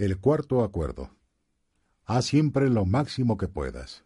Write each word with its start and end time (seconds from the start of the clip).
El 0.00 0.18
cuarto 0.18 0.64
acuerdo. 0.64 1.10
Haz 2.06 2.24
siempre 2.24 2.70
lo 2.70 2.86
máximo 2.86 3.36
que 3.36 3.48
puedas. 3.48 4.02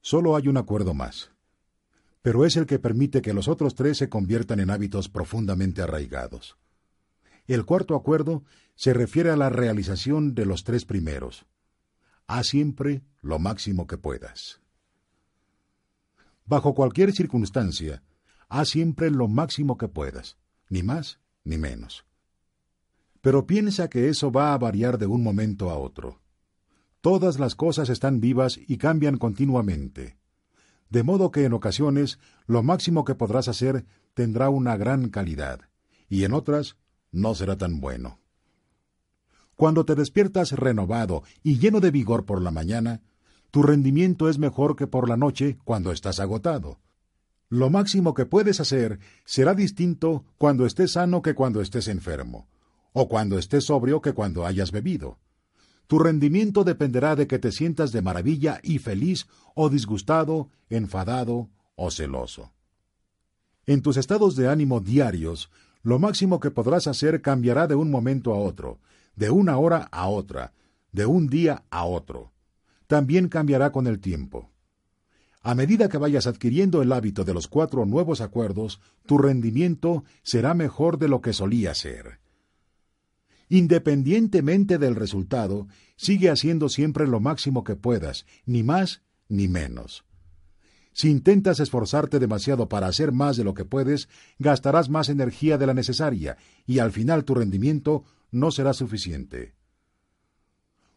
Solo 0.00 0.34
hay 0.34 0.48
un 0.48 0.56
acuerdo 0.56 0.92
más, 0.92 1.30
pero 2.20 2.44
es 2.44 2.56
el 2.56 2.66
que 2.66 2.80
permite 2.80 3.22
que 3.22 3.32
los 3.32 3.46
otros 3.46 3.76
tres 3.76 3.96
se 3.96 4.08
conviertan 4.08 4.58
en 4.58 4.70
hábitos 4.70 5.08
profundamente 5.08 5.82
arraigados. 5.82 6.58
El 7.46 7.64
cuarto 7.64 7.94
acuerdo 7.94 8.42
se 8.74 8.92
refiere 8.92 9.30
a 9.30 9.36
la 9.36 9.50
realización 9.50 10.34
de 10.34 10.46
los 10.46 10.64
tres 10.64 10.84
primeros. 10.84 11.46
Haz 12.26 12.48
siempre 12.48 13.04
lo 13.20 13.38
máximo 13.38 13.86
que 13.86 13.98
puedas. 13.98 14.60
Bajo 16.44 16.74
cualquier 16.74 17.12
circunstancia, 17.12 18.02
haz 18.48 18.70
siempre 18.70 19.12
lo 19.12 19.28
máximo 19.28 19.78
que 19.78 19.86
puedas, 19.86 20.38
ni 20.68 20.82
más 20.82 21.20
ni 21.44 21.56
menos. 21.56 22.04
Pero 23.26 23.44
piensa 23.44 23.90
que 23.90 24.08
eso 24.08 24.30
va 24.30 24.54
a 24.54 24.58
variar 24.58 24.98
de 24.98 25.06
un 25.06 25.20
momento 25.20 25.68
a 25.70 25.76
otro. 25.76 26.20
Todas 27.00 27.40
las 27.40 27.56
cosas 27.56 27.88
están 27.88 28.20
vivas 28.20 28.56
y 28.68 28.76
cambian 28.76 29.16
continuamente. 29.16 30.16
De 30.90 31.02
modo 31.02 31.32
que 31.32 31.44
en 31.44 31.52
ocasiones 31.52 32.20
lo 32.46 32.62
máximo 32.62 33.04
que 33.04 33.16
podrás 33.16 33.48
hacer 33.48 33.84
tendrá 34.14 34.48
una 34.48 34.76
gran 34.76 35.08
calidad, 35.08 35.62
y 36.08 36.22
en 36.22 36.34
otras 36.34 36.76
no 37.10 37.34
será 37.34 37.58
tan 37.58 37.80
bueno. 37.80 38.20
Cuando 39.56 39.84
te 39.84 39.96
despiertas 39.96 40.52
renovado 40.52 41.24
y 41.42 41.58
lleno 41.58 41.80
de 41.80 41.90
vigor 41.90 42.26
por 42.26 42.40
la 42.40 42.52
mañana, 42.52 43.02
tu 43.50 43.64
rendimiento 43.64 44.28
es 44.28 44.38
mejor 44.38 44.76
que 44.76 44.86
por 44.86 45.08
la 45.08 45.16
noche 45.16 45.58
cuando 45.64 45.90
estás 45.90 46.20
agotado. 46.20 46.78
Lo 47.48 47.70
máximo 47.70 48.14
que 48.14 48.24
puedes 48.24 48.60
hacer 48.60 49.00
será 49.24 49.54
distinto 49.54 50.24
cuando 50.38 50.64
estés 50.64 50.92
sano 50.92 51.22
que 51.22 51.34
cuando 51.34 51.60
estés 51.60 51.88
enfermo, 51.88 52.46
o 52.98 53.10
cuando 53.10 53.38
estés 53.38 53.64
sobrio 53.66 54.00
que 54.00 54.14
cuando 54.14 54.46
hayas 54.46 54.72
bebido. 54.72 55.18
Tu 55.86 55.98
rendimiento 55.98 56.64
dependerá 56.64 57.14
de 57.14 57.26
que 57.26 57.38
te 57.38 57.52
sientas 57.52 57.92
de 57.92 58.00
maravilla 58.00 58.58
y 58.62 58.78
feliz 58.78 59.26
o 59.54 59.68
disgustado, 59.68 60.48
enfadado 60.70 61.50
o 61.74 61.90
celoso. 61.90 62.52
En 63.66 63.82
tus 63.82 63.98
estados 63.98 64.34
de 64.34 64.48
ánimo 64.48 64.80
diarios, 64.80 65.50
lo 65.82 65.98
máximo 65.98 66.40
que 66.40 66.50
podrás 66.50 66.86
hacer 66.86 67.20
cambiará 67.20 67.66
de 67.66 67.74
un 67.74 67.90
momento 67.90 68.32
a 68.32 68.38
otro, 68.38 68.80
de 69.14 69.28
una 69.28 69.58
hora 69.58 69.88
a 69.92 70.08
otra, 70.08 70.54
de 70.90 71.04
un 71.04 71.26
día 71.26 71.64
a 71.68 71.84
otro. 71.84 72.32
También 72.86 73.28
cambiará 73.28 73.72
con 73.72 73.86
el 73.86 74.00
tiempo. 74.00 74.50
A 75.42 75.54
medida 75.54 75.90
que 75.90 75.98
vayas 75.98 76.26
adquiriendo 76.26 76.80
el 76.80 76.90
hábito 76.92 77.24
de 77.24 77.34
los 77.34 77.46
cuatro 77.46 77.84
nuevos 77.84 78.22
acuerdos, 78.22 78.80
tu 79.04 79.18
rendimiento 79.18 80.02
será 80.22 80.54
mejor 80.54 80.96
de 80.96 81.08
lo 81.08 81.20
que 81.20 81.34
solía 81.34 81.74
ser. 81.74 82.24
Independientemente 83.48 84.78
del 84.78 84.96
resultado, 84.96 85.68
sigue 85.96 86.30
haciendo 86.30 86.68
siempre 86.68 87.06
lo 87.06 87.20
máximo 87.20 87.64
que 87.64 87.76
puedas, 87.76 88.26
ni 88.44 88.62
más 88.62 89.02
ni 89.28 89.48
menos. 89.48 90.04
Si 90.92 91.10
intentas 91.10 91.60
esforzarte 91.60 92.18
demasiado 92.18 92.68
para 92.68 92.86
hacer 92.86 93.12
más 93.12 93.36
de 93.36 93.44
lo 93.44 93.54
que 93.54 93.64
puedes, 93.64 94.08
gastarás 94.38 94.88
más 94.88 95.10
energía 95.10 95.58
de 95.58 95.66
la 95.66 95.74
necesaria 95.74 96.38
y 96.66 96.78
al 96.78 96.90
final 96.90 97.24
tu 97.24 97.34
rendimiento 97.34 98.04
no 98.30 98.50
será 98.50 98.72
suficiente. 98.72 99.54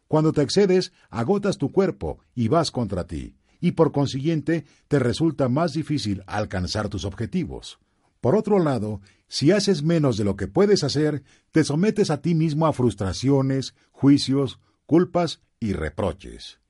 Cuando 0.08 0.32
te 0.32 0.42
excedes, 0.42 0.92
agotas 1.10 1.58
tu 1.58 1.70
cuerpo 1.70 2.18
y 2.34 2.48
vas 2.48 2.70
contra 2.70 3.06
ti 3.06 3.36
y 3.60 3.72
por 3.72 3.92
consiguiente 3.92 4.64
te 4.88 4.98
resulta 4.98 5.48
más 5.48 5.74
difícil 5.74 6.24
alcanzar 6.26 6.88
tus 6.88 7.04
objetivos. 7.04 7.78
Por 8.20 8.36
otro 8.36 8.58
lado, 8.58 9.00
si 9.28 9.50
haces 9.50 9.82
menos 9.82 10.16
de 10.16 10.24
lo 10.24 10.36
que 10.36 10.46
puedes 10.46 10.84
hacer, 10.84 11.22
te 11.52 11.64
sometes 11.64 12.10
a 12.10 12.20
ti 12.20 12.34
mismo 12.34 12.66
a 12.66 12.72
frustraciones, 12.72 13.74
juicios, 13.90 14.60
culpas 14.86 15.40
y 15.58 15.72
reproches. 15.72 16.60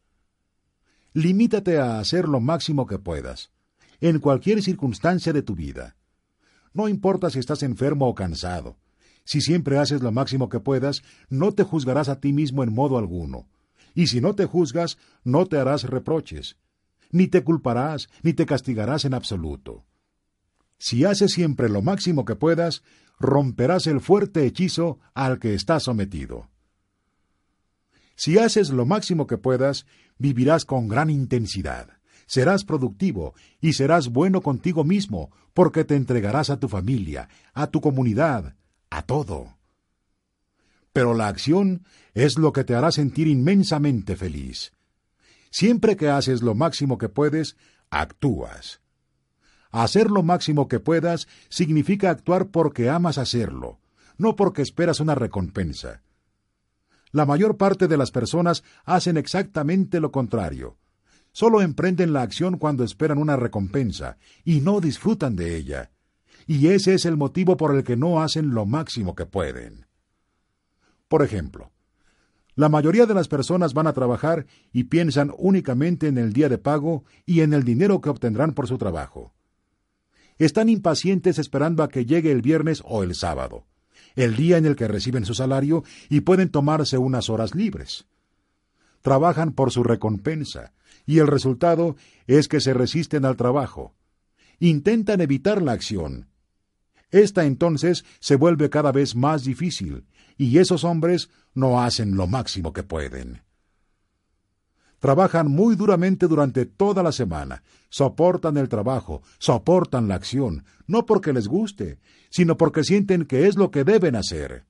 Limítate 1.12 1.78
a 1.78 1.98
hacer 1.98 2.28
lo 2.28 2.40
máximo 2.40 2.86
que 2.86 2.98
puedas, 2.98 3.50
en 4.00 4.20
cualquier 4.20 4.62
circunstancia 4.62 5.33
de 5.33 5.42
tu 5.42 5.55
vida. 5.55 5.96
No 6.72 6.89
importa 6.89 7.30
si 7.30 7.39
estás 7.39 7.62
enfermo 7.62 8.08
o 8.08 8.14
cansado. 8.14 8.77
Si 9.24 9.40
siempre 9.40 9.78
haces 9.78 10.02
lo 10.02 10.12
máximo 10.12 10.48
que 10.48 10.60
puedas, 10.60 11.02
no 11.28 11.52
te 11.52 11.64
juzgarás 11.64 12.08
a 12.08 12.20
ti 12.20 12.33
mismo 12.33 12.62
en 12.62 12.72
modo 12.72 12.96
alguno. 12.96 13.48
Y 13.94 14.06
si 14.06 14.20
no 14.20 14.34
te 14.34 14.46
juzgas, 14.46 14.98
no 15.24 15.46
te 15.46 15.58
harás 15.58 15.84
reproches 15.84 16.56
ni 17.10 17.27
te 17.27 17.42
culparás, 17.42 18.08
ni 18.22 18.33
te 18.33 18.46
castigarás 18.46 19.05
en 19.05 19.14
absoluto. 19.14 19.84
Si 20.80 21.05
haces 21.05 21.33
siempre 21.33 21.68
lo 21.68 21.83
máximo 21.83 22.24
que 22.24 22.36
puedas, 22.36 22.83
romperás 23.18 23.86
el 23.86 24.01
fuerte 24.01 24.46
hechizo 24.46 24.98
al 25.13 25.39
que 25.39 25.52
estás 25.52 25.83
sometido. 25.83 26.48
Si 28.17 28.39
haces 28.39 28.70
lo 28.70 28.86
máximo 28.86 29.27
que 29.27 29.36
puedas, 29.36 29.85
vivirás 30.17 30.64
con 30.64 30.89
gran 30.89 31.11
intensidad, 31.11 31.98
serás 32.27 32.64
productivo 32.64 33.35
y 33.61 33.74
serás 33.74 34.08
bueno 34.08 34.40
contigo 34.40 34.83
mismo, 34.83 35.30
porque 35.52 35.85
te 35.85 35.96
entregarás 35.96 36.48
a 36.48 36.58
tu 36.58 36.67
familia, 36.67 37.29
a 37.52 37.67
tu 37.67 37.83
comunidad, 37.83 38.57
a 38.89 39.02
todo. 39.02 39.58
Pero 40.95 41.13
la 41.13 41.29
acción 41.29 41.85
es 42.14 42.39
lo 42.39 42.55
que 42.55 42.64
te 42.64 42.74
hará 42.74 42.90
sentir 42.90 43.29
inmensamente 43.29 44.17
feliz. 44.17 44.73
Siempre 45.51 45.96
que 45.96 46.08
haces 46.08 46.40
lo 46.40 46.55
máximo 46.55 46.96
que 46.96 47.11
puedes, 47.11 47.58
actúas. 47.90 48.80
Hacer 49.70 50.11
lo 50.11 50.23
máximo 50.23 50.69
que 50.69 50.81
puedas 50.81 51.29
significa 51.48 52.11
actuar 52.11 52.48
porque 52.48 52.89
amas 52.89 53.19
hacerlo, 53.19 53.79
no 54.19 54.35
porque 54.35 54.63
esperas 54.63 55.01
una 55.01 55.14
recompensa. 55.14 56.03
La 57.13 57.27
mayor 57.27 57.57
parte 57.57 57.89
de 57.89 57.97
las 57.97 58.11
personas 58.11 58.63
hacen 58.85 59.17
exactamente 59.17 60.01
lo 60.01 60.13
contrario. 60.13 60.77
Solo 61.33 61.63
emprenden 61.63 62.13
la 62.13 62.23
acción 62.23 62.58
cuando 62.58 62.83
esperan 62.83 63.19
una 63.19 63.36
recompensa 63.36 64.17
y 64.45 64.61
no 64.61 64.81
disfrutan 64.81 65.36
de 65.36 65.57
ella. 65.57 65.91
Y 66.47 66.69
ese 66.69 66.95
es 66.95 67.05
el 67.05 67.17
motivo 67.17 67.57
por 67.57 67.75
el 67.75 67.85
que 67.85 67.97
no 67.97 68.23
hacen 68.23 68.51
lo 68.55 68.67
máximo 68.67 69.14
que 69.14 69.27
pueden. 69.27 69.87
Por 71.08 71.23
ejemplo, 71.23 71.70
la 72.57 72.69
mayoría 72.69 73.07
de 73.07 73.14
las 73.14 73.29
personas 73.29 73.75
van 73.75 73.87
a 73.87 73.92
trabajar 73.92 74.47
y 74.73 74.85
piensan 74.85 75.33
únicamente 75.39 76.08
en 76.08 76.19
el 76.19 76.33
día 76.33 76.48
de 76.48 76.58
pago 76.58 77.05
y 77.25 77.41
en 77.41 77.52
el 77.52 77.64
dinero 77.64 78.01
que 78.01 78.11
obtendrán 78.11 78.52
por 78.52 78.67
su 78.67 78.79
trabajo. 78.79 79.33
Están 80.40 80.70
impacientes 80.70 81.39
esperando 81.39 81.83
a 81.83 81.90
que 81.90 82.06
llegue 82.06 82.33
el 82.33 82.40
viernes 82.40 82.83
o 82.86 83.02
el 83.02 83.14
sábado, 83.14 83.67
el 84.17 84.36
día 84.36 84.56
en 84.56 84.64
el 84.64 84.74
que 84.74 84.89
reciben 84.89 85.27
su 85.27 85.34
salario 85.34 85.84
y 86.08 86.23
pueden 86.23 86.48
tomarse 86.48 86.96
unas 86.96 87.28
horas 87.28 87.55
libres. 87.55 88.06
Trabajan 89.02 89.52
por 89.52 89.70
su 89.70 89.83
recompensa, 89.83 90.73
y 91.05 91.18
el 91.18 91.27
resultado 91.27 91.95
es 92.27 92.48
que 92.48 92.61
se 92.61 92.73
resisten 92.73 93.27
al 93.27 93.36
trabajo. 93.36 93.95
Intentan 94.61 95.20
evitar 95.20 95.61
la 95.61 95.73
acción. 95.73 96.28
Esta 97.11 97.45
entonces 97.45 98.07
se 98.18 98.36
vuelve 98.36 98.70
cada 98.70 98.92
vez 98.92 99.14
más 99.14 99.45
difícil, 99.45 100.07
y 100.39 100.57
esos 100.57 100.84
hombres 100.84 101.28
no 101.52 101.83
hacen 101.83 102.17
lo 102.17 102.27
máximo 102.27 102.72
que 102.72 102.83
pueden. 102.83 103.42
Trabajan 105.00 105.50
muy 105.50 105.77
duramente 105.77 106.28
durante 106.28 106.66
toda 106.66 107.02
la 107.02 107.11
semana, 107.11 107.62
soportan 107.88 108.58
el 108.58 108.68
trabajo, 108.68 109.22
soportan 109.38 110.08
la 110.08 110.14
acción, 110.14 110.64
no 110.86 111.06
porque 111.06 111.33
les 111.33 111.48
guste, 111.48 111.98
sino 112.28 112.58
porque 112.58 112.84
sienten 112.84 113.24
que 113.24 113.48
es 113.48 113.56
lo 113.56 113.70
que 113.70 113.83
deben 113.83 114.14
hacer. 114.14 114.66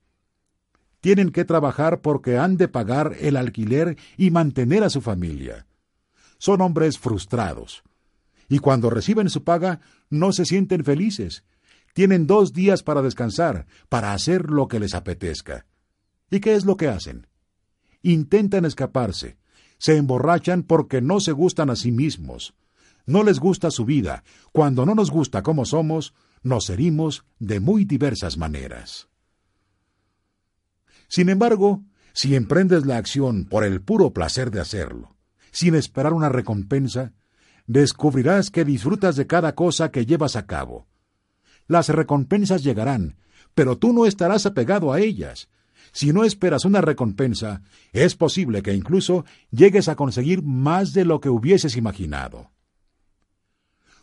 Tienen 1.01 1.31
que 1.31 1.45
trabajar 1.45 2.01
porque 2.01 2.39
han 2.39 2.57
de 2.57 2.69
pagar 2.69 3.17
el 3.19 3.37
alquiler 3.37 3.97
y 4.17 4.31
mantener 4.31 4.85
a 4.85 4.91
su 4.91 5.01
familia. 5.01 5.67
Son 6.39 6.61
hombres 6.61 6.99
frustrados. 6.99 7.83
Y 8.49 8.61
cuando 8.61 8.89
reciben 8.89 9.31
su 9.31 9.43
paga, 9.43 9.81
no 10.11 10.33
se 10.33 10.45
sienten 10.45 10.85
felices, 10.85 11.45
tienen 11.93 12.29
dos 12.29 12.53
días 12.53 12.85
para 12.85 13.03
descansar, 13.03 13.67
para 13.89 14.13
hacer 14.13 14.49
lo 14.51 14.69
que 14.69 14.79
les 14.79 14.95
apetezca. 14.95 15.67
¿Y 16.31 16.39
qué 16.39 16.55
es 16.55 16.65
lo 16.65 16.77
que 16.77 16.87
hacen? 16.87 17.27
Intentan 18.03 18.65
escaparse, 18.65 19.40
se 19.81 19.97
emborrachan 19.97 20.63
porque 20.63 21.01
no 21.01 21.19
se 21.19 21.33
gustan 21.33 21.71
a 21.71 21.75
sí 21.75 21.91
mismos, 21.91 22.55
no 23.07 23.25
les 23.25 23.41
gusta 23.41 23.73
su 23.73 23.85
vida, 23.85 24.23
cuando 24.53 24.87
no 24.87 24.95
nos 24.95 25.11
gusta 25.11 25.43
como 25.43 25.65
somos, 25.65 26.15
nos 26.45 26.71
herimos 26.71 27.25
de 27.41 27.59
muy 27.59 27.85
diversas 27.85 28.37
maneras. 28.37 29.09
Sin 31.09 31.29
embargo, 31.29 31.83
si 32.13 32.37
emprendes 32.37 32.87
la 32.87 32.99
acción 32.99 33.47
por 33.47 33.65
el 33.65 33.81
puro 33.81 34.13
placer 34.13 34.53
de 34.53 34.61
hacerlo, 34.61 35.17
sin 35.51 35.75
esperar 35.75 36.13
una 36.13 36.29
recompensa, 36.29 37.15
descubrirás 37.67 38.51
que 38.51 38.65
disfrutas 38.65 39.17
de 39.17 39.27
cada 39.27 39.57
cosa 39.57 39.91
que 39.91 40.07
llevas 40.07 40.37
a 40.37 40.47
cabo, 40.47 40.87
las 41.67 41.89
recompensas 41.89 42.63
llegarán, 42.63 43.17
pero 43.55 43.79
tú 43.79 43.93
no 43.93 44.07
estarás 44.07 44.45
apegado 44.45 44.93
a 44.93 45.01
ellas. 45.01 45.49
Si 45.93 46.13
no 46.13 46.25
esperas 46.25 46.65
una 46.65 46.81
recompensa, 46.81 47.63
es 47.93 48.15
posible 48.15 48.63
que 48.63 48.75
incluso 48.75 49.25
llegues 49.51 49.89
a 49.89 49.97
conseguir 49.97 50.43
más 50.43 50.93
de 50.93 51.05
lo 51.05 51.21
que 51.21 51.29
hubieses 51.29 51.77
imaginado. 51.77 52.51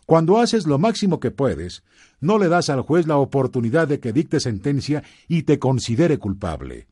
Cuando 0.06 0.38
haces 0.38 0.66
lo 0.66 0.78
máximo 0.78 1.20
que 1.20 1.30
puedes, 1.30 1.84
no 2.20 2.38
le 2.38 2.48
das 2.48 2.70
al 2.70 2.80
juez 2.80 3.06
la 3.06 3.18
oportunidad 3.18 3.88
de 3.88 4.00
que 4.00 4.12
dicte 4.12 4.40
sentencia 4.40 5.02
y 5.28 5.42
te 5.42 5.58
considere 5.58 6.18
culpable. 6.18 6.88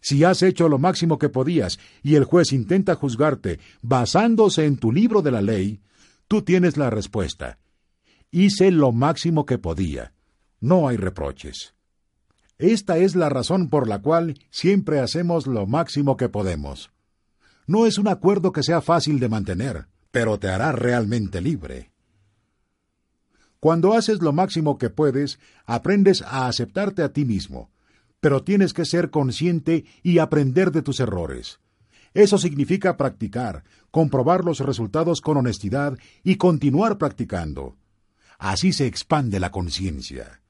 Si 0.00 0.24
has 0.24 0.42
hecho 0.42 0.68
lo 0.68 0.78
máximo 0.78 1.18
que 1.18 1.28
podías 1.28 1.78
y 2.02 2.14
el 2.14 2.24
juez 2.24 2.52
intenta 2.52 2.94
juzgarte 2.94 3.58
basándose 3.82 4.64
en 4.64 4.76
tu 4.76 4.92
libro 4.92 5.22
de 5.22 5.30
la 5.30 5.42
ley, 5.42 5.80
tú 6.28 6.42
tienes 6.42 6.76
la 6.76 6.88
respuesta. 6.88 7.58
Hice 8.30 8.70
lo 8.70 8.92
máximo 8.92 9.44
que 9.44 9.58
podía. 9.58 10.12
No 10.60 10.88
hay 10.88 10.96
reproches. 10.96 11.74
Esta 12.60 12.98
es 12.98 13.16
la 13.16 13.30
razón 13.30 13.70
por 13.70 13.88
la 13.88 14.02
cual 14.02 14.38
siempre 14.50 15.00
hacemos 15.00 15.46
lo 15.46 15.66
máximo 15.66 16.18
que 16.18 16.28
podemos. 16.28 16.90
No 17.66 17.86
es 17.86 17.96
un 17.96 18.06
acuerdo 18.06 18.52
que 18.52 18.62
sea 18.62 18.82
fácil 18.82 19.18
de 19.18 19.30
mantener, 19.30 19.86
pero 20.10 20.38
te 20.38 20.48
hará 20.48 20.70
realmente 20.70 21.40
libre. 21.40 21.90
Cuando 23.60 23.94
haces 23.94 24.20
lo 24.20 24.34
máximo 24.34 24.76
que 24.76 24.90
puedes, 24.90 25.38
aprendes 25.64 26.20
a 26.20 26.48
aceptarte 26.48 27.02
a 27.02 27.14
ti 27.14 27.24
mismo, 27.24 27.70
pero 28.20 28.44
tienes 28.44 28.74
que 28.74 28.84
ser 28.84 29.08
consciente 29.08 29.86
y 30.02 30.18
aprender 30.18 30.70
de 30.70 30.82
tus 30.82 31.00
errores. 31.00 31.60
Eso 32.12 32.36
significa 32.36 32.98
practicar, 32.98 33.64
comprobar 33.90 34.44
los 34.44 34.60
resultados 34.60 35.22
con 35.22 35.38
honestidad 35.38 35.96
y 36.22 36.36
continuar 36.36 36.98
practicando. 36.98 37.78
Así 38.38 38.74
se 38.74 38.86
expande 38.86 39.40
la 39.40 39.50
conciencia. 39.50 40.42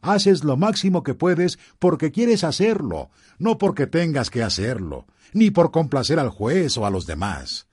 Haces 0.00 0.44
lo 0.44 0.56
máximo 0.56 1.02
que 1.02 1.14
puedes 1.14 1.58
porque 1.78 2.10
quieres 2.10 2.44
hacerlo, 2.44 3.10
no 3.38 3.58
porque 3.58 3.86
tengas 3.86 4.30
que 4.30 4.42
hacerlo, 4.42 5.06
ni 5.32 5.50
por 5.50 5.70
complacer 5.70 6.18
al 6.18 6.30
juez 6.30 6.76
o 6.78 6.86
a 6.86 6.90
los 6.90 7.06
demás. 7.06 7.66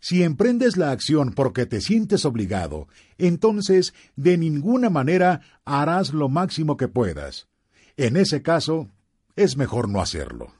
Si 0.00 0.22
emprendes 0.22 0.76
la 0.76 0.92
acción 0.92 1.32
porque 1.32 1.66
te 1.66 1.80
sientes 1.80 2.24
obligado, 2.24 2.88
entonces 3.18 3.92
de 4.16 4.38
ninguna 4.38 4.88
manera 4.88 5.42
harás 5.64 6.14
lo 6.14 6.28
máximo 6.28 6.76
que 6.76 6.88
puedas. 6.88 7.48
En 7.96 8.16
ese 8.16 8.40
caso, 8.40 8.88
es 9.36 9.56
mejor 9.56 9.88
no 9.88 10.00
hacerlo. 10.00 10.54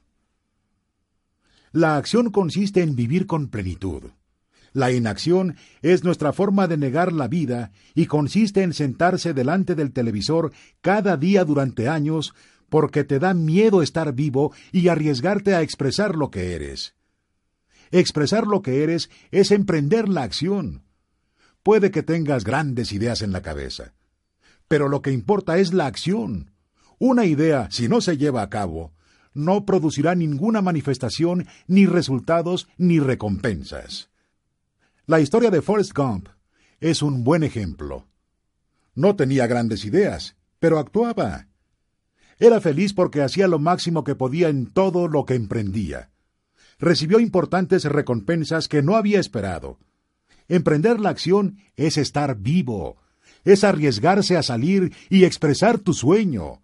La 1.73 1.97
acción 1.97 2.31
consiste 2.31 2.83
en 2.83 2.97
vivir 2.97 3.27
con 3.27 3.49
plenitud. 3.49 4.11
La 4.72 4.93
inacción 4.93 5.56
es 5.82 6.05
nuestra 6.05 6.32
forma 6.32 6.69
de 6.69 6.76
negar 6.76 7.12
la 7.12 7.26
vida 7.26 7.72
y 7.94 8.06
consiste 8.06 8.62
en 8.62 8.72
sentarse 8.72 9.34
delante 9.34 9.75
del 9.75 9.93
televisor 9.93 10.52
cada 10.81 11.17
día 11.17 11.44
durante 11.44 11.88
años 11.88 12.34
porque 12.69 13.02
te 13.02 13.19
da 13.19 13.34
miedo 13.34 13.82
estar 13.82 14.14
vivo 14.14 14.52
y 14.70 14.88
arriesgarte 14.88 15.55
a 15.55 15.62
expresar 15.62 16.14
lo 16.14 16.31
que 16.31 16.55
eres. 16.55 16.94
Expresar 17.90 18.46
lo 18.46 18.62
que 18.62 18.84
eres 18.84 19.11
es 19.32 19.50
emprender 19.50 20.08
la 20.08 20.22
acción. 20.22 20.84
Puede 21.64 21.90
que 21.90 22.05
tengas 22.05 22.44
grandes 22.44 22.93
ideas 22.93 23.22
en 23.22 23.32
la 23.32 23.43
cabeza, 23.43 23.93
pero 24.69 24.88
lo 24.88 25.02
que 25.02 25.11
importa 25.11 25.58
es 25.58 25.75
la 25.75 25.87
acción. 25.87 26.52
Una 26.99 27.25
idea, 27.25 27.69
si 27.70 27.88
no 27.88 28.00
se 28.00 28.17
lleva 28.17 28.43
a 28.43 28.50
cabo, 28.50 28.93
no 29.34 29.67
producirá 29.67 30.14
ninguna 30.14 30.62
manifestación, 30.62 31.46
ni 31.67 31.87
resultados, 31.87 32.69
ni 32.78 33.00
recompensas. 33.00 34.10
La 35.11 35.19
historia 35.19 35.51
de 35.51 35.61
Forrest 35.61 35.93
Gump 35.93 36.29
es 36.79 37.03
un 37.03 37.25
buen 37.25 37.43
ejemplo. 37.43 38.07
No 38.95 39.17
tenía 39.17 39.49
grandes 39.49 39.85
ideas, 39.85 40.37
pero 40.61 40.79
actuaba. 40.79 41.49
Era 42.39 42.61
feliz 42.61 42.93
porque 42.93 43.21
hacía 43.21 43.49
lo 43.49 43.59
máximo 43.59 44.05
que 44.05 44.15
podía 44.15 44.51
en 44.51 44.67
todo 44.67 45.09
lo 45.09 45.25
que 45.25 45.35
emprendía. 45.35 46.12
Recibió 46.79 47.19
importantes 47.19 47.87
recompensas 47.87 48.69
que 48.69 48.83
no 48.83 48.95
había 48.95 49.19
esperado. 49.19 49.81
Emprender 50.47 51.01
la 51.01 51.09
acción 51.09 51.59
es 51.75 51.97
estar 51.97 52.37
vivo, 52.37 52.97
es 53.43 53.65
arriesgarse 53.65 54.37
a 54.37 54.45
salir 54.45 54.95
y 55.09 55.25
expresar 55.25 55.81
tu 55.81 55.93
sueño, 55.93 56.63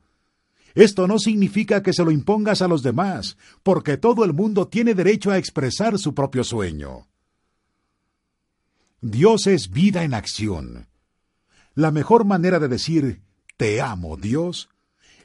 esto 0.77 1.09
no 1.09 1.19
significa 1.19 1.83
que 1.83 1.93
se 1.93 2.05
lo 2.05 2.13
impongas 2.13 2.63
a 2.63 2.69
los 2.69 2.85
demás, 2.85 3.37
porque 3.65 3.97
todo 3.97 4.25
el 4.25 4.35
mundo 4.35 4.69
tiene 4.69 4.95
derecho 4.95 5.33
a 5.33 5.39
expresar 5.39 5.99
su 5.99 6.15
propio 6.15 6.45
sueño. 6.45 7.09
Dios 9.09 9.47
es 9.47 9.71
vida 9.71 10.03
en 10.03 10.15
acción. 10.15 10.89
La 11.77 11.93
mejor 11.93 12.25
manera 12.25 12.59
de 12.59 12.67
decir 12.67 13.23
te 13.57 13.81
amo, 13.81 14.17
Dios, 14.17 14.69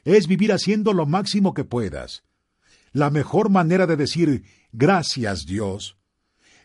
es 0.04 0.28
vivir 0.28 0.52
haciendo 0.52 0.92
lo 0.92 1.04
máximo 1.04 1.52
que 1.52 1.64
puedas. 1.64 2.22
La 2.92 3.10
mejor 3.10 3.50
manera 3.50 3.88
de 3.88 3.96
decir 3.96 4.44
gracias, 4.70 5.46
Dios, 5.46 5.98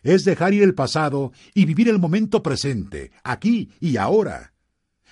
es 0.04 0.24
dejar 0.24 0.54
ir 0.54 0.62
el 0.62 0.76
pasado 0.76 1.32
y 1.54 1.64
vivir 1.64 1.88
el 1.88 1.98
momento 1.98 2.40
presente, 2.40 3.10
aquí 3.24 3.72
y 3.80 3.96
ahora. 3.96 4.54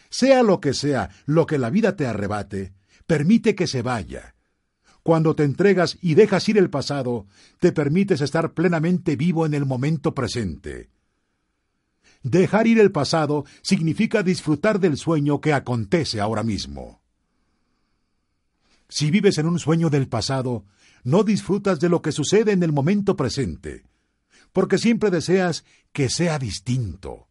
Sea 0.08 0.44
lo 0.44 0.60
que 0.60 0.74
sea 0.74 1.10
lo 1.24 1.44
que 1.46 1.58
la 1.58 1.70
vida 1.70 1.96
te 1.96 2.06
arrebate, 2.06 2.72
permite 3.08 3.56
que 3.56 3.66
se 3.66 3.82
vaya. 3.82 4.36
Cuando 5.02 5.34
te 5.34 5.42
entregas 5.42 5.98
y 6.00 6.14
dejas 6.14 6.48
ir 6.48 6.56
el 6.56 6.70
pasado, 6.70 7.26
te 7.58 7.72
permites 7.72 8.20
estar 8.20 8.54
plenamente 8.54 9.16
vivo 9.16 9.44
en 9.44 9.54
el 9.54 9.66
momento 9.66 10.14
presente. 10.14 10.90
Dejar 12.26 12.66
ir 12.66 12.80
el 12.80 12.90
pasado 12.90 13.44
significa 13.62 14.24
disfrutar 14.24 14.80
del 14.80 14.96
sueño 14.96 15.40
que 15.40 15.52
acontece 15.52 16.20
ahora 16.20 16.42
mismo. 16.42 17.00
Si 18.88 19.12
vives 19.12 19.38
en 19.38 19.46
un 19.46 19.60
sueño 19.60 19.90
del 19.90 20.08
pasado, 20.08 20.64
no 21.04 21.22
disfrutas 21.22 21.78
de 21.78 21.88
lo 21.88 22.02
que 22.02 22.10
sucede 22.10 22.50
en 22.50 22.64
el 22.64 22.72
momento 22.72 23.16
presente, 23.16 23.84
porque 24.52 24.76
siempre 24.76 25.12
deseas 25.12 25.64
que 25.92 26.08
sea 26.08 26.40
distinto. 26.40 27.28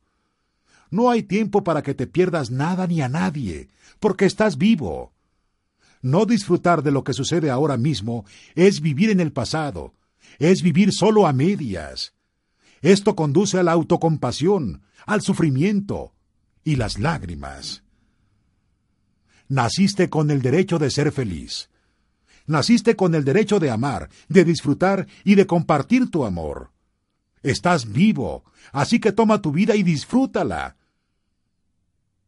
No 0.91 1.09
hay 1.09 1.23
tiempo 1.23 1.65
para 1.65 1.83
que 1.83 1.93
te 1.93 2.07
pierdas 2.07 2.49
nada 2.49 2.87
ni 2.87 3.01
a 3.01 3.09
nadie, 3.09 3.67
porque 3.99 4.23
estás 4.23 4.57
vivo. 4.57 5.11
No 6.01 6.25
disfrutar 6.25 6.83
de 6.83 6.91
lo 6.91 7.03
que 7.03 7.11
sucede 7.11 7.49
ahora 7.49 7.75
mismo 7.75 8.23
es 8.55 8.79
vivir 8.79 9.09
en 9.09 9.19
el 9.19 9.33
pasado, 9.33 9.93
es 10.39 10.61
vivir 10.61 10.93
solo 10.93 11.27
a 11.27 11.33
medias. 11.33 12.14
Esto 12.85 13.15
conduce 13.15 13.57
a 13.57 13.63
la 13.63 13.71
autocompasión, 13.71 14.83
al 15.07 15.21
sufrimiento 15.21 16.13
y 16.63 16.75
las 16.75 16.99
lágrimas. 16.99 17.83
Naciste 19.47 20.07
con 20.07 20.29
el 20.29 20.43
derecho 20.43 20.77
de 20.77 20.91
ser 20.91 21.11
feliz. 21.11 21.71
Naciste 22.45 22.95
con 22.95 23.15
el 23.15 23.25
derecho 23.25 23.59
de 23.59 23.71
amar, 23.71 24.09
de 24.29 24.45
disfrutar 24.45 25.07
y 25.23 25.33
de 25.33 25.47
compartir 25.47 26.11
tu 26.11 26.25
amor. 26.25 26.71
Estás 27.41 27.91
vivo, 27.91 28.43
así 28.71 28.99
que 28.99 29.11
toma 29.11 29.41
tu 29.41 29.51
vida 29.51 29.75
y 29.75 29.81
disfrútala. 29.81 30.77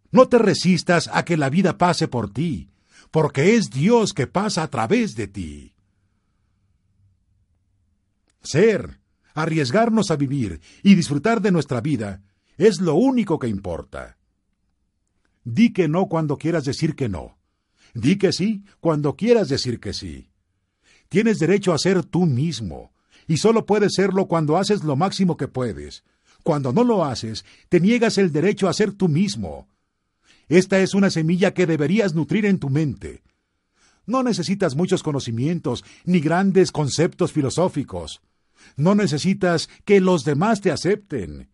No 0.10 0.28
te 0.28 0.40
resistas 0.40 1.08
a 1.14 1.24
que 1.24 1.38
la 1.38 1.52
vida 1.52 1.78
pase 1.78 2.08
por 2.08 2.34
ti 2.34 2.72
porque 3.12 3.56
es 3.56 3.70
Dios 3.70 4.12
que 4.12 4.26
pasa 4.26 4.64
a 4.64 4.70
través 4.70 5.16
de 5.16 5.28
ti. 5.28 5.76
Ser, 8.42 9.00
arriesgarnos 9.42 10.12
a 10.12 10.16
vivir 10.16 10.62
y 10.84 10.96
disfrutar 10.96 11.42
de 11.42 11.52
nuestra 11.52 11.82
vida 11.82 12.22
es 12.58 12.82
lo 12.82 12.96
único 12.96 13.40
que 13.40 13.48
importa. 13.48 14.18
Di 15.44 15.72
que 15.72 15.88
no 15.88 16.08
cuando 16.08 16.38
quieras 16.38 16.66
decir 16.66 16.96
que 16.96 17.08
no. 17.08 17.38
Di 17.94 18.18
que 18.18 18.34
sí 18.34 18.64
cuando 18.80 19.16
quieras 19.16 19.48
decir 19.48 19.80
que 19.80 19.94
sí. 19.94 20.30
Tienes 21.10 21.40
derecho 21.40 21.74
a 21.74 21.78
ser 21.78 22.04
tú 22.04 22.26
mismo, 22.26 22.92
y 23.28 23.38
solo 23.38 23.66
puedes 23.66 23.94
serlo 23.94 24.28
cuando 24.28 24.58
haces 24.58 24.84
lo 24.84 24.96
máximo 24.96 25.38
que 25.38 25.48
puedes. 25.48 26.04
Cuando 26.44 26.74
no 26.74 26.84
lo 26.84 27.06
haces, 27.06 27.46
te 27.70 27.80
niegas 27.80 28.18
el 28.18 28.32
derecho 28.32 28.68
a 28.68 28.74
ser 28.74 28.92
tú 28.94 29.08
mismo, 29.08 29.68
esta 30.50 30.80
es 30.80 30.94
una 30.94 31.10
semilla 31.10 31.54
que 31.54 31.66
deberías 31.66 32.16
nutrir 32.16 32.46
en 32.46 32.58
tu 32.58 32.70
mente. 32.70 33.22
No 34.06 34.24
necesitas 34.24 34.76
muchos 34.76 35.04
conocimientos 35.04 35.84
ni 36.06 36.22
grandes 36.22 36.72
conceptos 36.72 37.34
filosóficos. 37.34 38.22
No 38.76 38.96
necesitas 38.96 39.70
que 39.86 40.02
los 40.02 40.24
demás 40.24 40.62
te 40.62 40.72
acepten. 40.72 41.50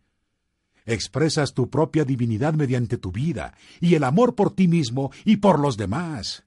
Expresas 0.86 1.54
tu 1.54 1.70
propia 1.70 2.04
divinidad 2.04 2.54
mediante 2.54 2.98
tu 2.98 3.10
vida 3.10 3.54
y 3.80 3.94
el 3.94 4.04
amor 4.04 4.34
por 4.34 4.54
ti 4.54 4.68
mismo 4.68 5.10
y 5.24 5.36
por 5.36 5.58
los 5.58 5.76
demás. 5.76 6.44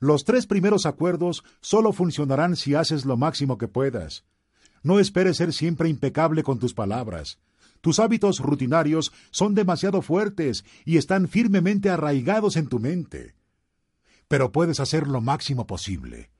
Los 0.00 0.24
tres 0.24 0.46
primeros 0.46 0.86
acuerdos 0.86 1.44
solo 1.60 1.92
funcionarán 1.92 2.56
si 2.56 2.74
haces 2.74 3.04
lo 3.04 3.16
máximo 3.16 3.58
que 3.58 3.68
puedas. 3.68 4.24
No 4.82 4.98
esperes 4.98 5.38
ser 5.38 5.52
siempre 5.52 5.88
impecable 5.88 6.42
con 6.42 6.58
tus 6.58 6.74
palabras. 6.74 7.38
Tus 7.80 7.98
hábitos 7.98 8.40
rutinarios 8.40 9.12
son 9.30 9.54
demasiado 9.54 10.02
fuertes 10.02 10.64
y 10.84 10.96
están 10.96 11.28
firmemente 11.28 11.90
arraigados 11.90 12.56
en 12.56 12.68
tu 12.68 12.78
mente. 12.78 13.34
Pero 14.28 14.52
puedes 14.52 14.80
hacer 14.80 15.06
lo 15.06 15.20
máximo 15.20 15.66
posible. 15.66 16.33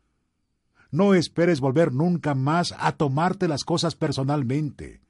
No 0.95 1.15
esperes 1.15 1.59
volver 1.59 1.93
nunca 1.93 2.37
más 2.37 2.73
a 2.79 2.93
tomarte 2.93 3.49
las 3.49 3.65
cosas 3.65 3.97
personalmente. 3.97 5.01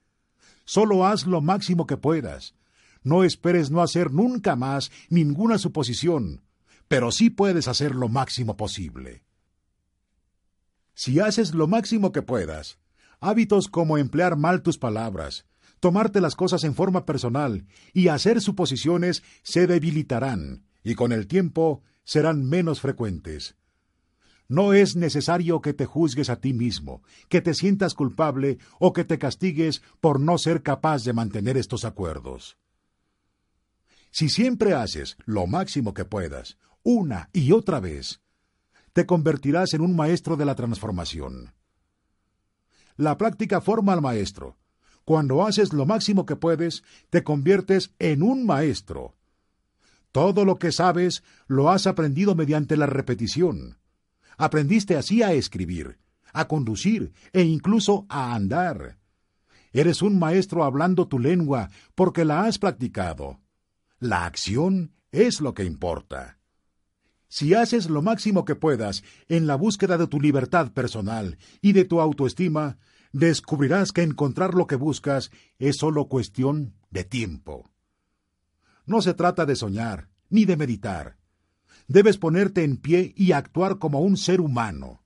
Solo 0.64 1.06
haz 1.06 1.26
lo 1.26 1.42
máximo 1.42 1.86
que 1.86 1.98
puedas. 1.98 2.54
No 3.02 3.22
esperes 3.22 3.70
no 3.70 3.82
hacer 3.82 4.10
nunca 4.10 4.56
más 4.56 4.90
ninguna 5.10 5.58
suposición, 5.58 6.40
pero 6.88 7.12
sí 7.12 7.28
puedes 7.28 7.68
hacer 7.68 7.94
lo 7.94 8.08
máximo 8.08 8.56
posible. 8.56 9.24
Si 10.94 11.20
haces 11.20 11.52
lo 11.52 11.66
máximo 11.66 12.12
que 12.12 12.22
puedas, 12.22 12.78
hábitos 13.20 13.68
como 13.68 13.98
emplear 13.98 14.38
mal 14.38 14.62
tus 14.62 14.78
palabras, 14.78 15.44
tomarte 15.80 16.22
las 16.22 16.34
cosas 16.34 16.64
en 16.64 16.74
forma 16.74 17.04
personal 17.04 17.66
y 17.92 18.08
hacer 18.08 18.40
suposiciones 18.40 19.22
se 19.42 19.66
debilitarán 19.66 20.64
y 20.82 20.94
con 20.94 21.12
el 21.12 21.26
tiempo 21.26 21.82
serán 22.04 22.42
menos 22.42 22.80
frecuentes. 22.80 23.58
No 24.54 24.72
es 24.72 24.94
necesario 24.94 25.60
que 25.60 25.74
te 25.74 25.84
juzgues 25.84 26.30
a 26.30 26.40
ti 26.40 26.54
mismo, 26.54 27.02
que 27.28 27.40
te 27.40 27.54
sientas 27.54 27.94
culpable 27.94 28.58
o 28.78 28.92
que 28.92 29.04
te 29.04 29.18
castigues 29.18 29.82
por 30.00 30.20
no 30.20 30.38
ser 30.38 30.62
capaz 30.62 31.04
de 31.04 31.12
mantener 31.12 31.56
estos 31.56 31.84
acuerdos. 31.84 32.56
Si 34.10 34.28
siempre 34.28 34.74
haces 34.74 35.16
lo 35.24 35.48
máximo 35.48 35.92
que 35.92 36.04
puedas, 36.04 36.56
una 36.84 37.30
y 37.32 37.50
otra 37.50 37.80
vez, 37.80 38.20
te 38.92 39.06
convertirás 39.06 39.74
en 39.74 39.80
un 39.80 39.96
maestro 39.96 40.36
de 40.36 40.44
la 40.44 40.54
transformación. 40.54 41.52
La 42.96 43.18
práctica 43.18 43.60
forma 43.60 43.92
al 43.92 44.02
maestro. 44.02 44.56
Cuando 45.04 45.44
haces 45.44 45.72
lo 45.72 45.84
máximo 45.84 46.26
que 46.26 46.36
puedes, 46.36 46.84
te 47.10 47.24
conviertes 47.24 47.92
en 47.98 48.22
un 48.22 48.46
maestro. 48.46 49.16
Todo 50.12 50.44
lo 50.44 50.60
que 50.60 50.70
sabes 50.70 51.24
lo 51.48 51.70
has 51.70 51.88
aprendido 51.88 52.36
mediante 52.36 52.76
la 52.76 52.86
repetición. 52.86 53.78
Aprendiste 54.36 54.96
así 54.96 55.22
a 55.22 55.32
escribir, 55.32 55.98
a 56.32 56.46
conducir 56.46 57.12
e 57.32 57.42
incluso 57.42 58.06
a 58.08 58.34
andar. 58.34 58.98
Eres 59.72 60.02
un 60.02 60.18
maestro 60.18 60.64
hablando 60.64 61.08
tu 61.08 61.18
lengua 61.18 61.70
porque 61.94 62.24
la 62.24 62.44
has 62.44 62.58
practicado. 62.58 63.40
La 63.98 64.24
acción 64.24 64.92
es 65.10 65.40
lo 65.40 65.54
que 65.54 65.64
importa. 65.64 66.38
Si 67.28 67.54
haces 67.54 67.90
lo 67.90 68.00
máximo 68.00 68.44
que 68.44 68.54
puedas 68.54 69.02
en 69.28 69.48
la 69.48 69.56
búsqueda 69.56 69.98
de 69.98 70.06
tu 70.06 70.20
libertad 70.20 70.70
personal 70.72 71.38
y 71.60 71.72
de 71.72 71.84
tu 71.84 72.00
autoestima, 72.00 72.78
descubrirás 73.12 73.90
que 73.90 74.02
encontrar 74.02 74.54
lo 74.54 74.68
que 74.68 74.76
buscas 74.76 75.32
es 75.58 75.76
solo 75.76 76.06
cuestión 76.06 76.74
de 76.90 77.02
tiempo. 77.02 77.70
No 78.86 79.02
se 79.02 79.14
trata 79.14 79.46
de 79.46 79.56
soñar, 79.56 80.10
ni 80.30 80.44
de 80.44 80.56
meditar. 80.56 81.16
Debes 81.86 82.18
ponerte 82.18 82.64
en 82.64 82.76
pie 82.76 83.12
y 83.16 83.32
actuar 83.32 83.78
como 83.78 84.00
un 84.00 84.16
ser 84.16 84.40
humano. 84.40 85.02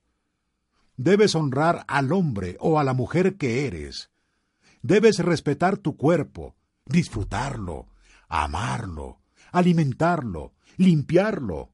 Debes 0.95 1.35
honrar 1.35 1.85
al 1.87 2.11
hombre 2.11 2.57
o 2.59 2.79
a 2.79 2.83
la 2.83 2.93
mujer 2.93 3.37
que 3.37 3.65
eres. 3.65 4.11
Debes 4.81 5.19
respetar 5.19 5.77
tu 5.77 5.97
cuerpo, 5.97 6.55
disfrutarlo, 6.85 7.87
amarlo, 8.27 9.21
alimentarlo, 9.51 10.53
limpiarlo 10.77 11.73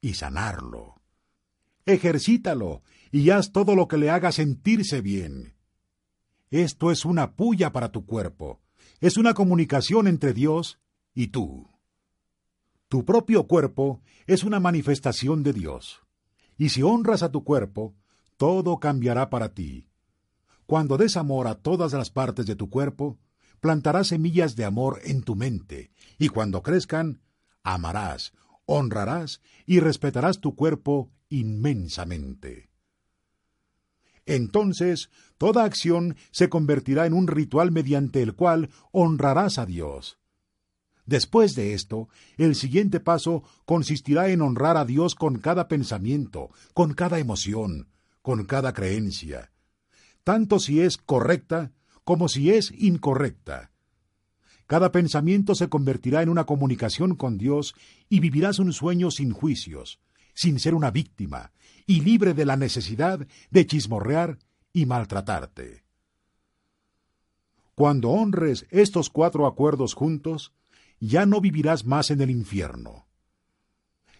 y 0.00 0.14
sanarlo. 0.14 1.02
Ejercítalo 1.84 2.82
y 3.12 3.30
haz 3.30 3.52
todo 3.52 3.74
lo 3.74 3.88
que 3.88 3.98
le 3.98 4.10
haga 4.10 4.32
sentirse 4.32 5.00
bien. 5.00 5.54
Esto 6.50 6.90
es 6.90 7.04
una 7.04 7.34
puya 7.34 7.72
para 7.72 7.92
tu 7.92 8.06
cuerpo. 8.06 8.60
Es 9.00 9.16
una 9.16 9.34
comunicación 9.34 10.06
entre 10.06 10.32
Dios 10.32 10.80
y 11.14 11.28
tú. 11.28 11.75
Tu 12.96 13.04
propio 13.04 13.46
cuerpo 13.46 14.00
es 14.26 14.42
una 14.42 14.58
manifestación 14.58 15.42
de 15.42 15.52
Dios. 15.52 16.00
Y 16.56 16.70
si 16.70 16.82
honras 16.82 17.22
a 17.22 17.30
tu 17.30 17.44
cuerpo, 17.44 17.94
todo 18.38 18.80
cambiará 18.80 19.28
para 19.28 19.52
ti. 19.52 19.90
Cuando 20.64 20.96
des 20.96 21.18
amor 21.18 21.46
a 21.46 21.56
todas 21.56 21.92
las 21.92 22.08
partes 22.08 22.46
de 22.46 22.56
tu 22.56 22.70
cuerpo, 22.70 23.18
plantarás 23.60 24.06
semillas 24.06 24.56
de 24.56 24.64
amor 24.64 25.02
en 25.04 25.20
tu 25.20 25.36
mente, 25.36 25.90
y 26.18 26.28
cuando 26.28 26.62
crezcan, 26.62 27.20
amarás, 27.62 28.32
honrarás 28.64 29.42
y 29.66 29.80
respetarás 29.80 30.40
tu 30.40 30.56
cuerpo 30.56 31.10
inmensamente. 31.28 32.70
Entonces, 34.24 35.10
toda 35.36 35.64
acción 35.64 36.16
se 36.30 36.48
convertirá 36.48 37.04
en 37.04 37.12
un 37.12 37.26
ritual 37.26 37.72
mediante 37.72 38.22
el 38.22 38.34
cual 38.34 38.70
honrarás 38.90 39.58
a 39.58 39.66
Dios. 39.66 40.18
Después 41.06 41.54
de 41.54 41.72
esto, 41.72 42.08
el 42.36 42.56
siguiente 42.56 42.98
paso 42.98 43.44
consistirá 43.64 44.28
en 44.28 44.42
honrar 44.42 44.76
a 44.76 44.84
Dios 44.84 45.14
con 45.14 45.38
cada 45.38 45.68
pensamiento, 45.68 46.50
con 46.74 46.94
cada 46.94 47.20
emoción, 47.20 47.88
con 48.22 48.44
cada 48.44 48.72
creencia, 48.72 49.52
tanto 50.24 50.58
si 50.58 50.80
es 50.80 50.96
correcta 50.96 51.72
como 52.02 52.28
si 52.28 52.50
es 52.50 52.72
incorrecta. 52.72 53.70
Cada 54.66 54.90
pensamiento 54.90 55.54
se 55.54 55.68
convertirá 55.68 56.22
en 56.22 56.28
una 56.28 56.44
comunicación 56.44 57.14
con 57.14 57.38
Dios 57.38 57.76
y 58.08 58.18
vivirás 58.18 58.58
un 58.58 58.72
sueño 58.72 59.12
sin 59.12 59.30
juicios, 59.30 60.00
sin 60.34 60.58
ser 60.58 60.74
una 60.74 60.90
víctima, 60.90 61.52
y 61.86 62.00
libre 62.00 62.34
de 62.34 62.44
la 62.44 62.56
necesidad 62.56 63.26
de 63.50 63.66
chismorrear 63.66 64.40
y 64.72 64.86
maltratarte. 64.86 65.84
Cuando 67.76 68.10
honres 68.10 68.66
estos 68.70 69.08
cuatro 69.08 69.46
acuerdos 69.46 69.94
juntos, 69.94 70.52
ya 71.00 71.26
no 71.26 71.40
vivirás 71.40 71.84
más 71.84 72.10
en 72.10 72.20
el 72.20 72.30
infierno. 72.30 73.06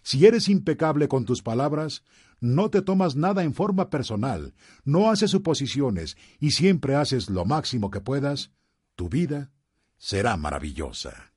Si 0.02 0.24
eres 0.26 0.48
impecable 0.48 1.08
con 1.08 1.24
tus 1.24 1.42
palabras, 1.42 2.04
no 2.40 2.70
te 2.70 2.82
tomas 2.82 3.16
nada 3.16 3.42
en 3.42 3.54
forma 3.54 3.90
personal, 3.90 4.54
no 4.84 5.10
haces 5.10 5.30
suposiciones 5.30 6.16
y 6.38 6.52
siempre 6.52 6.94
haces 6.94 7.28
lo 7.30 7.44
máximo 7.44 7.90
que 7.90 8.00
puedas, 8.00 8.52
tu 8.94 9.08
vida 9.08 9.50
será 9.96 10.36
maravillosa. 10.36 11.32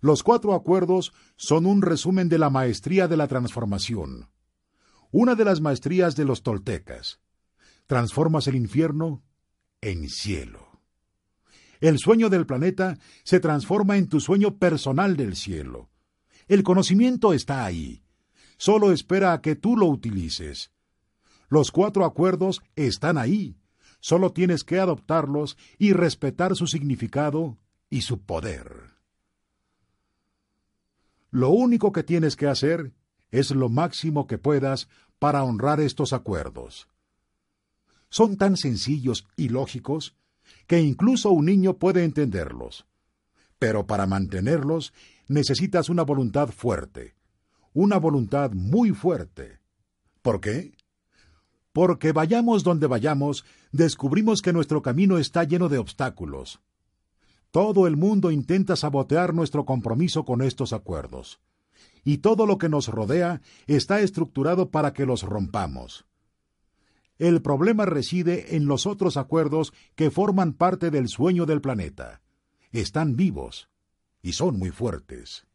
Los 0.00 0.22
cuatro 0.22 0.54
acuerdos 0.54 1.12
son 1.36 1.66
un 1.66 1.82
resumen 1.82 2.28
de 2.28 2.38
la 2.38 2.50
maestría 2.50 3.08
de 3.08 3.16
la 3.16 3.26
transformación. 3.26 4.30
Una 5.10 5.34
de 5.34 5.44
las 5.44 5.60
maestrías 5.60 6.14
de 6.14 6.24
los 6.24 6.42
toltecas. 6.42 7.20
Transformas 7.86 8.46
el 8.46 8.56
infierno 8.56 9.24
en 9.80 10.08
cielo. 10.08 10.65
El 11.80 11.98
sueño 11.98 12.28
del 12.28 12.46
planeta 12.46 12.98
se 13.24 13.40
transforma 13.40 13.96
en 13.96 14.08
tu 14.08 14.20
sueño 14.20 14.56
personal 14.58 15.16
del 15.16 15.36
cielo. 15.36 15.90
El 16.48 16.62
conocimiento 16.62 17.32
está 17.32 17.64
ahí. 17.64 18.02
Solo 18.56 18.92
espera 18.92 19.32
a 19.32 19.40
que 19.42 19.56
tú 19.56 19.76
lo 19.76 19.86
utilices. 19.86 20.70
Los 21.48 21.70
cuatro 21.70 22.04
acuerdos 22.04 22.62
están 22.74 23.18
ahí. 23.18 23.56
Solo 24.00 24.32
tienes 24.32 24.64
que 24.64 24.78
adoptarlos 24.78 25.56
y 25.78 25.92
respetar 25.92 26.56
su 26.56 26.66
significado 26.66 27.58
y 27.90 28.02
su 28.02 28.20
poder. 28.20 28.96
Lo 31.30 31.50
único 31.50 31.92
que 31.92 32.02
tienes 32.02 32.36
que 32.36 32.46
hacer 32.46 32.92
es 33.30 33.50
lo 33.50 33.68
máximo 33.68 34.26
que 34.26 34.38
puedas 34.38 34.88
para 35.18 35.42
honrar 35.42 35.80
estos 35.80 36.12
acuerdos. 36.12 36.88
Son 38.08 38.36
tan 38.36 38.56
sencillos 38.56 39.26
y 39.36 39.48
lógicos 39.48 40.16
que 40.66 40.80
incluso 40.80 41.30
un 41.30 41.46
niño 41.46 41.78
puede 41.78 42.04
entenderlos. 42.04 42.86
Pero 43.58 43.86
para 43.86 44.06
mantenerlos 44.06 44.92
necesitas 45.28 45.88
una 45.88 46.02
voluntad 46.02 46.48
fuerte, 46.48 47.14
una 47.72 47.98
voluntad 47.98 48.52
muy 48.52 48.90
fuerte. 48.90 49.60
¿Por 50.22 50.40
qué? 50.40 50.72
Porque 51.72 52.12
vayamos 52.12 52.64
donde 52.64 52.86
vayamos, 52.86 53.44
descubrimos 53.70 54.40
que 54.40 54.52
nuestro 54.52 54.82
camino 54.82 55.18
está 55.18 55.44
lleno 55.44 55.68
de 55.68 55.78
obstáculos. 55.78 56.60
Todo 57.50 57.86
el 57.86 57.96
mundo 57.96 58.30
intenta 58.30 58.76
sabotear 58.76 59.34
nuestro 59.34 59.64
compromiso 59.64 60.24
con 60.24 60.42
estos 60.42 60.72
acuerdos. 60.72 61.40
Y 62.04 62.18
todo 62.18 62.46
lo 62.46 62.58
que 62.58 62.68
nos 62.68 62.88
rodea 62.88 63.40
está 63.66 64.00
estructurado 64.00 64.70
para 64.70 64.92
que 64.92 65.06
los 65.06 65.22
rompamos. 65.22 66.06
El 67.18 67.40
problema 67.40 67.86
reside 67.86 68.56
en 68.56 68.66
los 68.66 68.86
otros 68.86 69.16
acuerdos 69.16 69.72
que 69.94 70.10
forman 70.10 70.52
parte 70.52 70.90
del 70.90 71.08
sueño 71.08 71.46
del 71.46 71.60
planeta. 71.60 72.20
Están 72.72 73.16
vivos 73.16 73.70
y 74.22 74.32
son 74.32 74.58
muy 74.58 74.70
fuertes. 74.70 75.46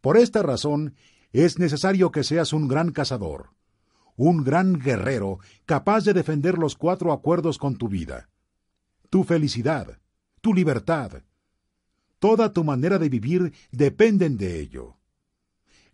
Por 0.00 0.16
esta 0.16 0.42
razón, 0.42 0.94
es 1.32 1.58
necesario 1.58 2.10
que 2.10 2.24
seas 2.24 2.52
un 2.52 2.66
gran 2.66 2.92
cazador, 2.92 3.50
un 4.16 4.42
gran 4.42 4.78
guerrero 4.78 5.38
capaz 5.64 6.04
de 6.04 6.14
defender 6.14 6.58
los 6.58 6.76
cuatro 6.76 7.12
acuerdos 7.12 7.58
con 7.58 7.76
tu 7.76 7.88
vida, 7.88 8.28
tu 9.10 9.22
felicidad, 9.24 9.98
tu 10.40 10.54
libertad. 10.54 11.22
Toda 12.18 12.52
tu 12.52 12.64
manera 12.64 12.98
de 12.98 13.08
vivir 13.08 13.52
dependen 13.70 14.36
de 14.36 14.60
ello. 14.60 14.95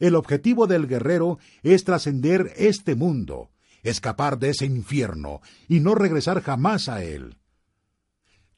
El 0.02 0.16
objetivo 0.16 0.66
del 0.66 0.88
guerrero 0.88 1.38
es 1.62 1.84
trascender 1.84 2.52
este 2.56 2.96
mundo, 2.96 3.52
escapar 3.84 4.40
de 4.40 4.50
ese 4.50 4.66
infierno 4.66 5.42
y 5.68 5.78
no 5.78 5.94
regresar 5.94 6.42
jamás 6.42 6.88
a 6.88 7.04
él. 7.04 7.36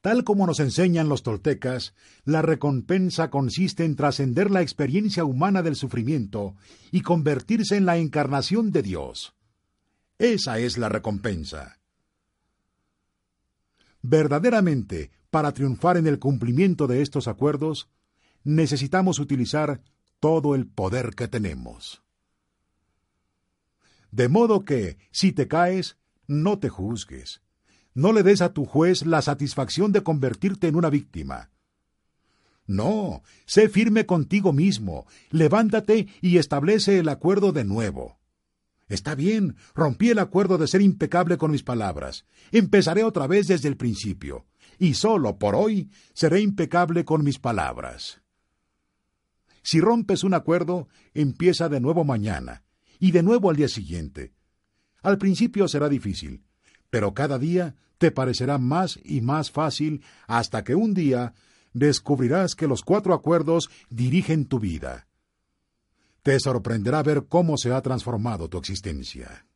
Tal 0.01 0.25
como 0.25 0.47
nos 0.47 0.59
enseñan 0.59 1.11
los 1.11 1.23
toltecas, 1.23 1.93
la 2.25 2.41
recompensa 2.41 3.29
consiste 3.29 3.85
en 3.85 3.95
trascender 3.95 4.51
la 4.51 4.63
experiencia 4.63 5.27
humana 5.27 5.63
del 5.63 5.77
sufrimiento 5.77 6.57
y 6.91 7.03
convertirse 7.03 7.77
en 7.77 7.85
la 7.85 7.99
encarnación 7.99 8.71
de 8.71 8.81
Dios. 8.81 9.35
Esa 10.17 10.59
es 10.61 10.79
la 10.79 10.89
recompensa. 10.89 11.79
Verdaderamente, 14.01 15.11
para 15.29 15.53
triunfar 15.53 15.99
en 15.99 16.07
el 16.07 16.19
cumplimiento 16.19 16.87
de 16.87 17.03
estos 17.03 17.29
acuerdos, 17.29 17.91
necesitamos 18.45 19.19
utilizar 19.19 19.83
todo 20.25 20.55
el 20.55 20.67
poder 20.67 21.11
que 21.11 21.29
tenemos. 21.29 22.03
De 24.11 24.31
modo 24.31 24.65
que, 24.65 24.97
si 25.11 25.33
te 25.33 25.49
caes, 25.49 25.99
no 26.27 26.59
te 26.59 26.71
juzgues. 26.71 27.43
No 27.93 28.11
le 28.11 28.23
des 28.23 28.41
a 28.41 28.55
tu 28.55 28.65
juez 28.65 29.05
la 29.05 29.21
satisfacción 29.21 29.93
de 29.93 30.03
convertirte 30.03 30.67
en 30.67 30.77
una 30.77 30.89
víctima. 30.89 31.51
No, 32.67 33.23
sé 33.45 33.69
firme 33.69 34.07
contigo 34.07 34.55
mismo, 34.55 35.07
levántate 35.29 36.09
y 36.23 36.39
establece 36.39 37.01
el 37.01 37.11
acuerdo 37.11 37.53
de 37.53 37.65
nuevo. 37.65 38.19
Está 38.89 39.15
bien, 39.15 39.57
rompí 39.75 40.09
el 40.09 40.21
acuerdo 40.21 40.57
de 40.57 40.69
ser 40.69 40.81
impecable 40.81 41.37
con 41.37 41.51
mis 41.51 41.65
palabras. 41.65 42.25
Empezaré 42.51 43.05
otra 43.05 43.27
vez 43.27 43.47
desde 43.47 43.69
el 43.69 43.77
principio, 43.77 44.47
y 44.79 44.95
solo 44.95 45.39
por 45.39 45.55
hoy 45.55 45.91
seré 46.15 46.41
impecable 46.41 47.05
con 47.05 47.25
mis 47.25 47.39
palabras. 47.39 48.24
Si 49.65 49.81
rompes 49.81 50.23
un 50.25 50.35
acuerdo, 50.35 50.89
empieza 51.15 51.71
de 51.71 51.81
nuevo 51.81 52.05
mañana, 52.05 52.63
y 53.01 53.13
de 53.13 53.23
nuevo 53.23 53.49
al 53.49 53.57
día 53.57 53.69
siguiente. 53.69 54.35
Al 55.03 55.17
principio 55.17 55.67
será 55.69 55.89
difícil, 55.89 56.45
pero 56.91 57.15
cada 57.15 57.39
día 57.39 57.75
te 57.97 58.11
parecerá 58.11 58.59
más 58.59 59.01
y 59.03 59.23
más 59.23 59.51
fácil 59.51 60.05
hasta 60.27 60.63
que 60.65 60.75
un 60.75 60.93
día 60.93 61.33
descubrirás 61.73 62.55
que 62.55 62.67
los 62.67 62.83
cuatro 62.83 63.15
acuerdos 63.15 63.71
dirigen 63.89 64.45
tu 64.45 64.61
vida. 64.61 65.09
Te 66.23 66.39
sorprenderá 66.39 67.03
ver 67.03 67.27
cómo 67.27 67.57
se 67.57 67.73
ha 67.73 67.81
transformado 67.81 68.49
tu 68.49 68.59
existencia. 68.59 69.47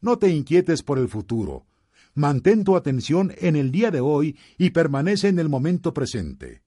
No 0.00 0.18
te 0.18 0.28
inquietes 0.28 0.82
por 0.82 0.98
el 0.98 1.08
futuro. 1.08 1.66
Mantén 2.14 2.64
tu 2.64 2.74
atención 2.74 3.32
en 3.38 3.54
el 3.54 3.70
día 3.70 3.92
de 3.92 4.00
hoy 4.00 4.36
y 4.58 4.70
permanece 4.70 5.28
en 5.28 5.38
el 5.38 5.48
momento 5.48 5.94
presente. 5.94 6.62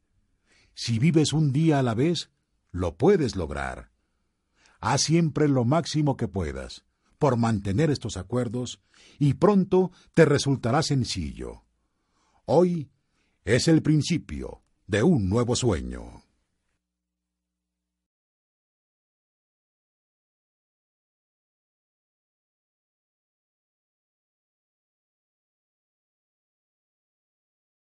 Si 0.75 0.99
vives 0.99 1.33
un 1.33 1.51
día 1.53 1.79
a 1.79 1.83
la 1.83 1.93
vez, 1.93 2.29
lo 2.71 2.97
puedes 2.97 3.35
lograr. 3.35 3.91
Haz 4.81 5.01
siempre 5.01 5.47
lo 5.47 5.63
máximo 5.63 6.17
que 6.17 6.27
puedas 6.27 6.83
por 7.17 7.37
mantener 7.37 7.89
estos 7.89 8.17
acuerdos 8.17 8.81
y 9.17 9.35
pronto 9.35 9.91
te 10.13 10.25
resultará 10.25 10.83
sencillo. 10.83 11.63
Hoy 12.45 12.89
es 13.45 13.69
el 13.69 13.81
principio 13.81 14.61
de 14.85 15.01
un 15.01 15.29
nuevo 15.29 15.55
sueño. 15.55 16.24